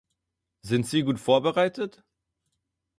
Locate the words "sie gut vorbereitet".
0.87-2.03